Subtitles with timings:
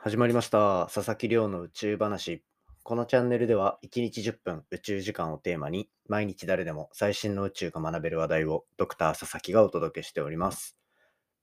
[0.00, 0.88] 始まりました。
[0.94, 2.44] 佐々木亮の宇宙話。
[2.84, 10.78] このチャンネルでは1日10分宇宙時間をテーマに毎日誰でも最新の宇宙が学べる話題をドクター佐々木がお届けしております。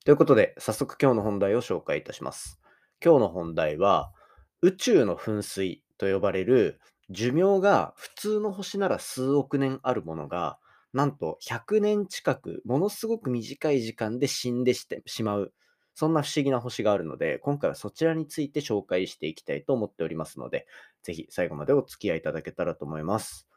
[0.06, 2.62] ということで早速今日の本題を紹介いたします。
[3.04, 4.14] 今日の本題は
[4.62, 6.80] 宇宙の噴水と呼ばれる
[7.10, 10.60] 寿命が普通の星なら数億年あるものが
[10.94, 15.54] なんと100年近くものすごく短い時間で死んでしてしまう
[15.96, 20.68] そんな不思議な星があるので、今回はそちらについて紹介していきたいと思っておりますので、
[21.04, 23.48] ぜひ最後までお付き合いいただけたらと思います。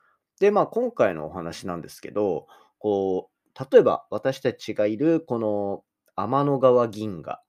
[0.40, 2.46] で、まあ今回のお話なんですけど、
[2.78, 5.82] こう、例えば私たちがいるこの
[6.14, 7.42] 天の川銀河っ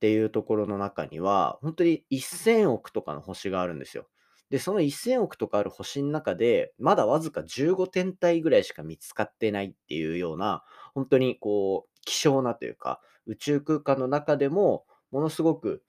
[0.00, 4.06] ていうところの中には、本当に1000億とかの星があるんですよ。
[4.50, 10.64] で、その1000億とかある星の中で、まだわずか15天体ぐらいしか見つかってないっていうような、
[10.94, 15.82] 本当にこう、希少なというか、宇宙空間の中でもものすごく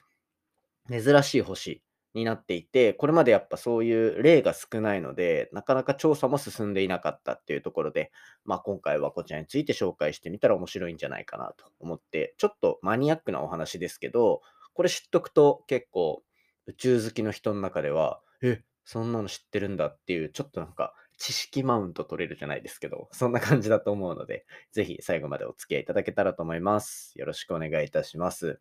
[0.89, 1.81] 珍しい星
[2.13, 8.11] になっていて、これまでやっぱそういう例が少ないので、なかなか調査も進んでいなかったっていうところで、
[8.45, 14.41] まあ今回はこちらについて紹介してみたら面白いんじゃないかなと思って、ちょっとマニアックなお話ですけど、
[14.73, 16.23] これ知っとくと結構
[16.67, 27.13] 宇宙好きの人の中では、え、そんなの知ってるんだっていう、ちょっとなんか知識マウント取れるじゃないですけど、そんな感じだと思うので、ぜひ最後までお付き合いいただけたらと思います。
[27.15, 28.59] よろしくお願いいたします。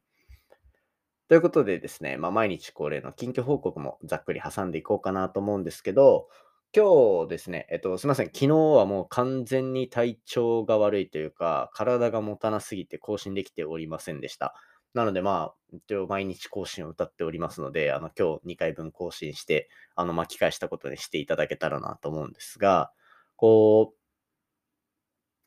[1.28, 6.28] ということでですね、まあ、毎日恒例の近況報告もざっくり挟んでいこうかなと思うんですけど、
[6.76, 14.54] 今日ですね、えっと、すみません、昨日はもう完全に体調が悪いというか、体が持たなすぎて更新できておりませんでした。
[14.94, 22.92] なので、まあ、一応毎日更新を歌っておりますので、あの、今日2回分更新して、あの、巻き返したことにしていただけたらなと思うんですが、
[23.36, 23.96] こう、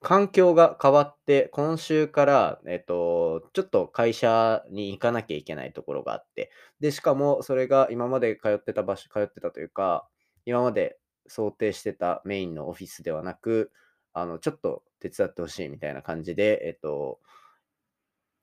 [0.01, 10.07] 環境が変わって、今週から、えっと、ちょっと会社に行かなきゃいけないところがあって、で、しかもそれが今まで通ってた場所、通ってたというか、
[10.45, 13.71] 今まで想定してたメインのオフィスではなく、
[14.13, 17.19] あの、ちょっと手伝ってほしいみたいな感じで、えっと、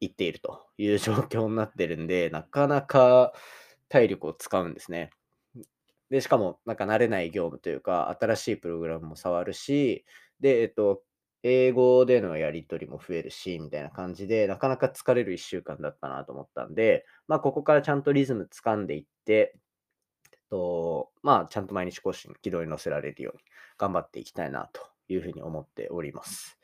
[0.01, 3.33] 行っているという状況になってるんで、 なかなか
[3.89, 5.11] 体力を使うんですね。
[6.11, 10.05] で、しかも、なんか慣れない業務というか、新しいプログラムも触るし、
[10.41, 11.03] で、えっと、
[11.43, 19.55] 英語でのやり取りも増えるし、みたいな感じで、なかなか疲れる1週間だったなと思ったんで、まあ、ここからちゃんとリズム掴んでいって、
[20.33, 23.43] えっと、まあ、ちゃんと毎日更新、軌道に乗せられるように
[23.79, 26.59] 頑張っていきたいなというふうに思っております。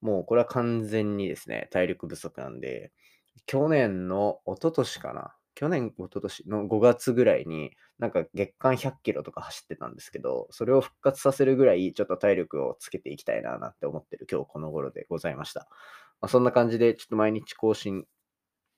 [0.00, 2.92] もうこれは完全にですね、体力不足なんで、
[3.46, 5.34] 去年の一昨年かな。
[5.54, 15.68] 去年、一昨年の5月ぐらいに、なんか月間100キロとか走ってたんですけど、それを復活させるぐらい、ちょっと体力をつけていきたいななんて思ってる今日この頃でございました。
[16.20, 18.06] まあ、そんな感じで、ちょっと毎日更新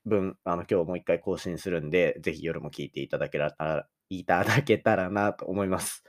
[0.06, 6.04] 分、あの今日もう一回更新するんで、ぜひ夜も聞いていただけたらいただけたらなと思います。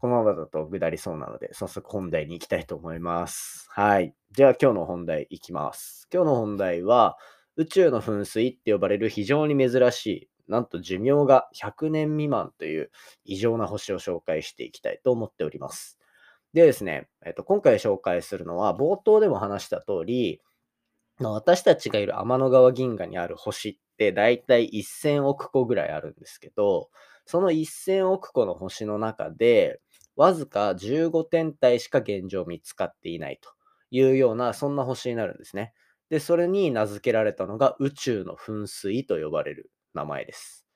[0.00, 3.66] このままだとぐだりそうなので、早速本題に行きたいと思います。
[3.70, 4.14] はい。
[4.30, 6.08] じゃあ今日の本題いきます。
[6.12, 7.16] 今日の本題は、
[7.56, 12.90] 宇宙の噴水って呼ばれる非常に珍しい、なんと寿命が100年未満という
[13.24, 15.98] 異常な星を紹介していきたいと思っております。
[16.54, 20.40] でですね、えっと、今回紹介するのは、冒頭でも話した通り、
[21.20, 26.90] 私たちがいる天の川銀河にある星って大体1000億個ぐらいあるんですけど、
[27.26, 29.80] その1000億個の星の中で、
[30.18, 33.50] わずか15天体しか現状見つかっていないと
[33.90, 35.72] いうような、そんな星になるんですね。
[36.10, 40.66] で、それに名付けられたのが宇宙の噴水と呼ばれる名前です。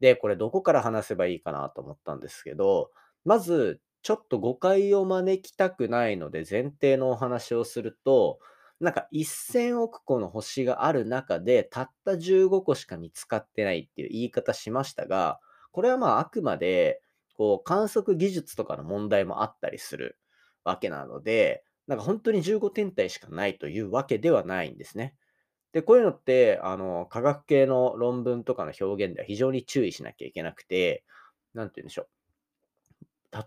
[0.00, 2.90] で、これどこから話せばいいかなと思ったんですけど、
[3.24, 8.38] まず、ちょっと誤解を招きたくないので前提のお話をすると、
[8.80, 15.40] なんか1000億個の星がある中で、たった15個しか見つかってないっていう言い方しましたが、
[15.72, 17.02] これはまああくまで、
[17.38, 20.18] こう観測技術とかの問題もあったりする
[20.64, 25.14] わけなので、なんか本当に15天体しかないというわけではないんですね。
[25.72, 31.04] で、こういうのって、あの、科学系の論文とかの表現では非常に注意しなきゃいけなくて、
[31.54, 32.08] なんて言うんでしょう。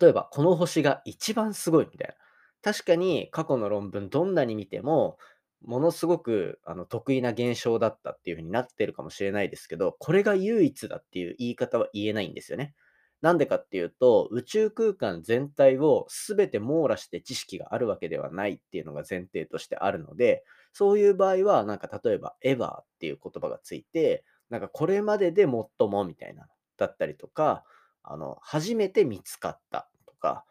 [0.02, 2.16] 例えば、この星が一番すごいみたいな。
[2.62, 5.18] 確かに過去の論文どんなに見ても、
[5.64, 12.76] ものすごくあの得意な現象だったっていう風になってるかもしれないですけど、これが唯一だっていう言い方は言えないんですよね。
[13.22, 26.48] なんでかっていうと、宇宙空間全体を全て網羅して知識があるわけではないっていうのが前提としてあるので、そういう場合は、なんか例えば、エヴァーっていう言葉がついて、なんかこれまでで最もみたいな
[26.78, 27.64] だったりとか、
[28.04, 30.46] あの、初めて見つかったとか、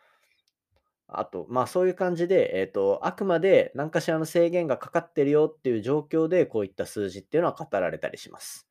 [1.08, 8.69] あと、まあそういう感じで、えっ、と、あくまで何かしらの制限がかかってるよっていう状況で、こういった数字っていうのは語られたりします。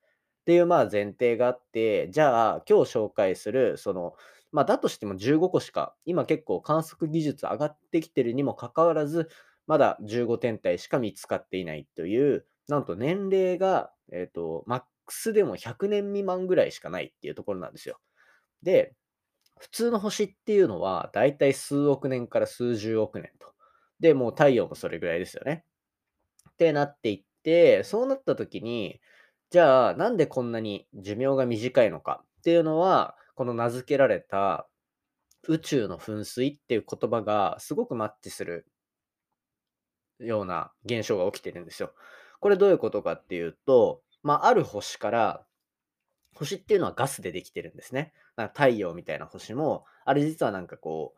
[0.49, 4.15] っていうまあ前提があって、じゃあ今日紹介する、その、
[4.51, 9.29] まあだとしても15個しか、今結構観測技術上がってきてるにもかかわらず、
[9.67, 17.99] まだ15天体しか見つかっていないという、なんと年齢が、えっ、と、マックスでも100年未満ぐらいしかないっていうところなんですよ。
[18.63, 18.95] で、
[19.59, 23.53] 普通の星っていうのは、だいたい数億年から数十億年と。
[23.99, 25.63] で、もう太陽もそれぐらいですよね。
[26.49, 28.99] ってなっていって、そうなった時に、
[29.49, 34.67] じゃあ、なんでこんなに寿命が短いのかっていうのは、この名付けられた
[35.47, 38.67] 宇宙の噴水っていう言葉がすごくマッチする
[40.19, 41.93] ような現象が起きてるんですよ。
[42.39, 45.45] これどういうことかっていうと、まあ、ある星から、
[46.35, 48.13] 星っていうのはガスでできてるんですね。
[48.35, 51.15] なんか太陽みたいな星も、あれ実はなんかこ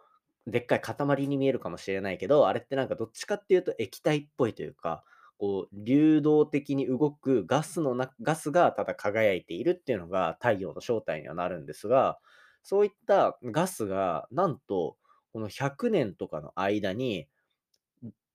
[0.48, 5.04] う、でっかい塊に見えるかもしれないけど、あれってなんかどっちかっていうと液体っぽいというか、
[5.42, 12.20] こう流動的に動くガスのなガスがただ輝いているっていうのが太陽の正体にはなるんですが、
[12.62, 14.98] そういったガスがなんと
[15.34, 17.28] この100年とかの間に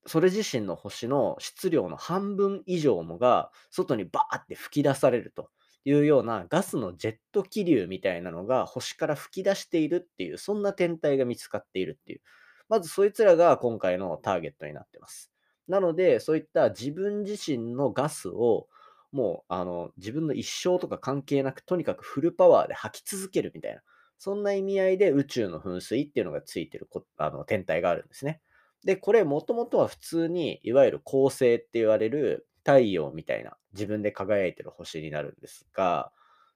[0.05, 5.50] それ自身の星の質量の半分以上もが外にバーって吹き出されると
[5.85, 12.20] いうようなガスのジェット気流みたいなのが星から吹き出しているっていう、そんな天体が見つかっているっていう。
[12.69, 15.36] まずそいつらが今回のターゲットになってます。
[15.69, 18.69] なので、そういった自分自身のガスを
[19.13, 23.83] もうあの自分の一生とか関係なく、とにかくフルパワーで吐き続けるみたいな、
[24.19, 28.41] そんな意味合いで宇宙の噴水っていうのがついてるあの天体があるんですね。
[28.85, 36.12] で、これもともとは普通に、いわゆる恒星って言われる太陽みたいな自分で輝いてる星になるんですが、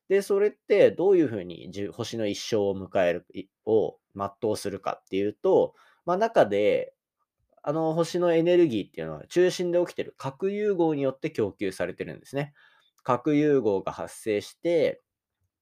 [0.09, 3.27] で、それってどういうふうに星の一生を迎える、
[3.65, 5.75] を全うするかっていうと、
[6.05, 6.95] まあ、中で、
[7.63, 12.55] あの星のエネルギーっていうのは中心で起きてる核融合によって供給されてるんですね。
[13.03, 15.03] 核融合が発生して、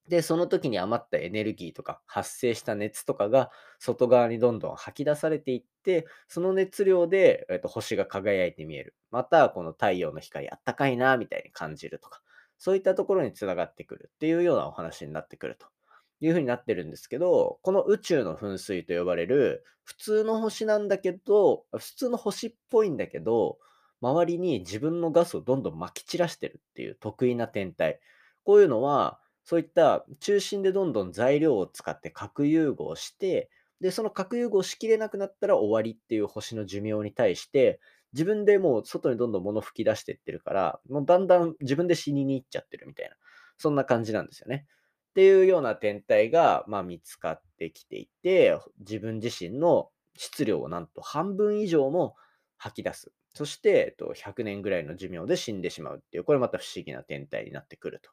[0.08, 8.96] で、その時に余ったエネルギーとか発生した熱とかが外側にどんどん吐き出されていって、その熱量で、えっと、星が輝いて見える。
[9.10, 12.22] また、この太陽の光あったかいな、みたいに感じるとか、
[12.56, 15.66] そういったところにつながってくるっていうようなお話になってくると
[16.20, 23.58] いうふうになってるんですけど、この宇宙の噴水と呼ばれる普通の星なんだけど、普通の星っぽいんだけど、
[24.00, 28.00] 周りに自分のガスをどんどん撒き散らしてるっていう得意な天体。
[28.44, 33.50] こういうのは、そういった中心でどんどん材料を使って核融合して、
[33.80, 37.80] で、その核融合しきれなくなったら終わりっていう星の寿命に対して、
[38.12, 43.14] 自分でもう外にどんどん物吹き出していってるから、もうだんだん自分で死にに行っちゃってるみたいな、
[43.56, 44.66] そんな感じなんですよね。
[45.18, 52.14] っていうような天体が、まあ、見つかってきていて、自分自身の質量をなんと半分以上も
[52.56, 53.10] 吐き出す。
[53.34, 58.10] そして、えっと、100年ぐらいの寿命で死んでしまうっていう、これまた不思議な天体になってくると。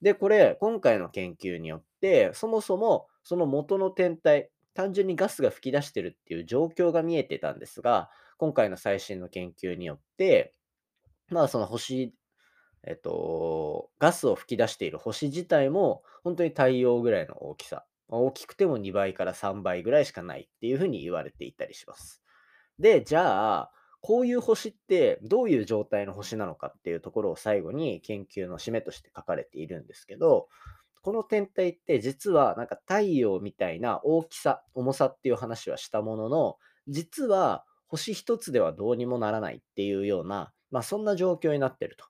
[0.00, 8.08] で、これ、今回の研究によって、そもそもその元の天体、単純にガスが噴き出してるっていう状況が見えてたんですが、
[8.38, 10.54] 今回の最新の研究によって、
[11.28, 12.14] まあその星、
[12.86, 17.84] えっと、ガスを噴き出している星自体も、本当に太陽ぐらいの大きさ。
[18.08, 22.22] 大きくても2倍から3倍ぐらいしかないっていうふうに言われていたりします。
[22.78, 30.48] で、じゃあ、こういう星ってどういう状態の星なのかっていうところを最後に研究の締めとして書かれているんですけど、
[31.02, 42.06] この天体って実はなんか太陽みたいな大きさ、重さっていう話はしたものの、実は星一つではどうにもならないっていうような、まあそんな状況になってると。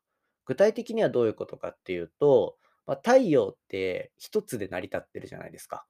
[0.46, 5.86] 具体的にはどういうことかっていうと、まあ、太陽って一つで成り立ってるじゃないですか。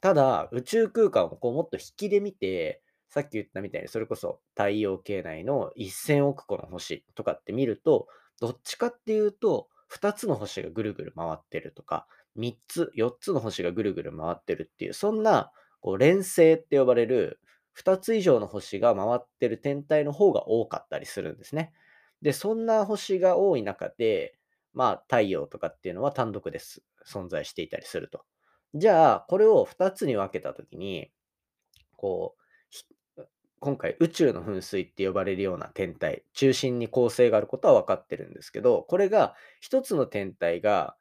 [0.00, 8.06] ただ、宇宙空間をこうもっと引きで見て、さっき言ったみたいに、それこそ太陽系内の1000億個の星とかって見ると、
[8.40, 15.50] どっちかっていうと、2つの星がぐるぐる回ってるとか、3つ、4つの星がぐるぐる回ってるっていう、そんな
[15.80, 17.40] こう連星って呼ばれる
[17.72, 21.72] 2つ以上の星が回ってる天体の方が多かったりするんですね。
[22.22, 24.38] で、そんな星が多い中で、
[24.74, 26.82] まあ太陽とかっていうのは単独です。
[27.06, 28.24] 存在していたりすると。
[28.74, 31.10] じゃあ、これを2つに分けたときに、
[31.96, 32.42] こう、
[33.60, 40.96] 今回宇宙の噴水って呼ばれるような天体、中心に恒星があることは分かってるんですけど、これが一つの天体が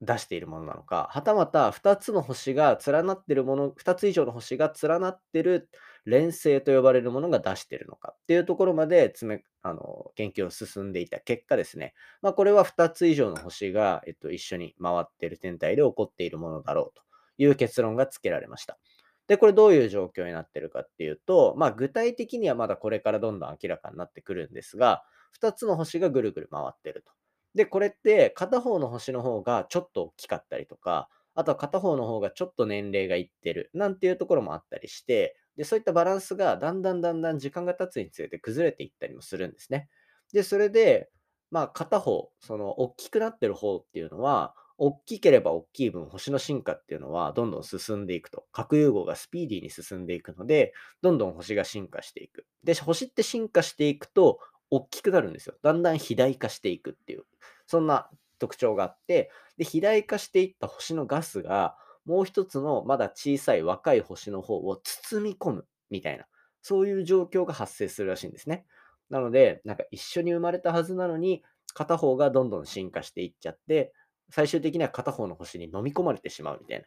[0.00, 5.68] 出しているものなのか、はたまた2つの星が連なってるもの、2つ以上の星が連なってる
[6.04, 17.02] 連星と呼ばれるものが出しているのかっていうところまで詰めあの研究を進んでいた結果ですね、まあ、これは2つ以上の星が、えっと、一緒に回っている天体で起こっているものだろうと
[17.38, 18.78] いう結論がつけられました。
[19.26, 25.02] で、これどういう状況になっているかっていうと、まあ具体的にはまだこれからどんどん明らかになってくるんですが、
[25.40, 27.12] 2つの星がぐるぐる回っていると。
[27.54, 39.88] で、これって片方の星の方がちょっと大きかったりとか、あとは片方の方がちょっと年齢がいってるなんていうところもあったりして、で、そういったバランスがだんだんだんだん時間が経つにつれて崩れていったりもするんですね。
[40.32, 41.10] で、それで、
[41.50, 48.46] まあ片方、その大きくなってる方っていうのは、大きければ大きい分、星の進化っていうのはどんどん進んでいくと。
[48.52, 52.46] 核融合がスピーディーに進んでいくので、どんどん星が進化していく。
[52.64, 55.54] で、星って進化していくと、大きくなるんですよ。
[55.62, 57.24] だんだん肥大化していくっていう、
[57.66, 66.26] そんな特徴があって、で、肥大化していった星のガスが、もう一つのまだ小さい若い星の方を包み込むみたいな、
[66.62, 68.66] そういう状況が発生するらしいんですね。
[69.10, 71.42] なので、なんか一緒に生まれたはずなのに、
[71.74, 73.92] 片方がどんどん進化していっちゃって、
[74.30, 76.86] 最終的には片方の星に飲み込まれてしまうみたいな。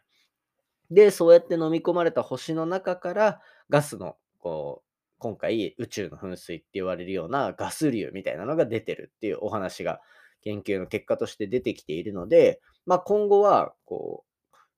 [0.90, 10.00] で、そうやって飲み込まれた星の中からガスの、こう、今回宇宙の噴水って言われるようなガス流みたいなのが出てるっていうお話が
[10.42, 14.27] 研究の結果として出てきているので、まあ、今後はこう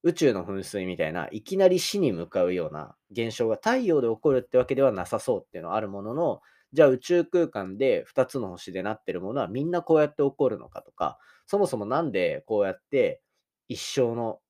[0.03, 6.41] 宇宙の噴水みたいないきなり死に向かうような現象が太陽で起こるってわけではなさそうっていうのはあるものの
[6.73, 13.21] じゃあ宇宙空間で2つの星でなってるものはみんなこうやって起こるのかとかそもそもなんでこうやって
[13.69, 14.41] 一生の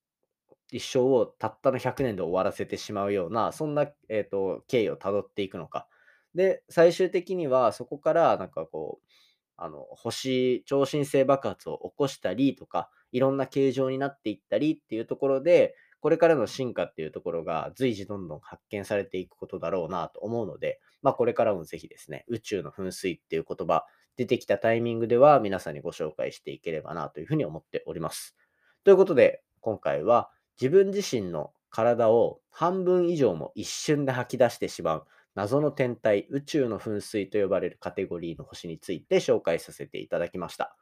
[0.72, 5.88] 一生をたったの100年で終わらせてしまうような、そんな、えーと、経緯をたどっていくのか。
[6.34, 9.06] で、最終的にはそこからなんかこう、
[9.62, 23.84] あの星、超新星爆発を起こしたりとか、いろんな形状になっていったりっていうところで、これからの進化っていうところが随時どんどん発見されていくことだろうなと思うので、まあ、これからもぜひですね、宇宙の噴水っていう言葉
[24.16, 28.34] 出てきたタイミングでは皆さんにご紹介していければなというふうに思っております。
[28.84, 40.76] ということで、今回は自分自身の体を半分以上も一瞬で吐き出してしまう謎の天体、宇宙の噴水と呼ばれるカテゴリーの星について紹介させていただきました。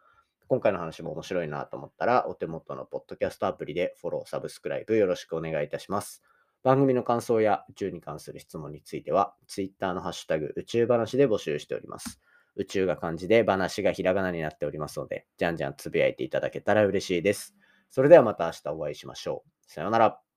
[0.47, 6.23] 今回の話も面白いなと思ったら、お手元のポッドキャストアプリでフォロー、サブスクライブよろしくお願いいたします。
[6.63, 12.21] 番組の感想や宇宙に関する質問については、Twitter のハッシュタグ宇宙話で募集しております。
[12.57, 17.55] 宇宙が漢字で話がひらがなになっておりますので、じゃんじゃんつぶやいていただけたら嬉しいです。
[17.91, 19.73] それではまた明日お会いしましょう。
[19.73, 20.28] さようなら。